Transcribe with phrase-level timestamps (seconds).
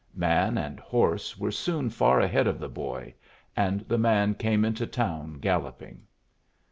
[0.15, 3.13] Man and horse were soon far ahead of the boy,
[3.55, 6.07] and the man came into town galloping.